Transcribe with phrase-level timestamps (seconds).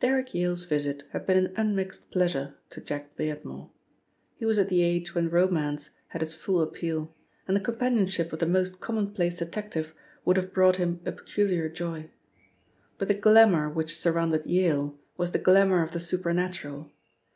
[0.00, 3.70] Derrick Yale's visit had been an unmixed pleasure to Jack Beardmore.
[4.36, 7.14] He was at the age when romance had its full appeal
[7.46, 9.94] and the companionship of the most commonplace detective
[10.24, 12.10] would have brought him a peculiar joy.
[12.98, 16.90] But the glamour which surrounded Yale was the glamour of the supernatural.